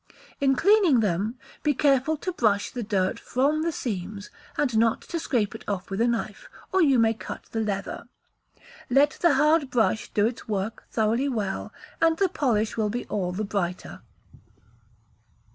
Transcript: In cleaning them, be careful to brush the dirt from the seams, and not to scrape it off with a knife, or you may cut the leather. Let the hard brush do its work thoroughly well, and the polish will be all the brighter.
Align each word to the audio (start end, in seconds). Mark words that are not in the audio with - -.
In 0.39 0.55
cleaning 0.55 1.01
them, 1.01 1.37
be 1.61 1.75
careful 1.75 2.17
to 2.17 2.31
brush 2.31 2.71
the 2.71 2.81
dirt 2.81 3.19
from 3.19 3.61
the 3.61 3.71
seams, 3.71 4.31
and 4.57 4.75
not 4.75 5.01
to 5.01 5.19
scrape 5.19 5.53
it 5.53 5.63
off 5.67 5.91
with 5.91 6.01
a 6.01 6.07
knife, 6.07 6.49
or 6.73 6.81
you 6.81 6.97
may 6.97 7.13
cut 7.13 7.43
the 7.51 7.59
leather. 7.61 8.07
Let 8.89 9.19
the 9.21 9.35
hard 9.35 9.69
brush 9.69 10.09
do 10.11 10.25
its 10.25 10.47
work 10.47 10.87
thoroughly 10.89 11.29
well, 11.29 11.71
and 12.01 12.17
the 12.17 12.29
polish 12.29 12.77
will 12.77 12.89
be 12.89 13.05
all 13.09 13.31
the 13.31 13.43
brighter. 13.45 14.01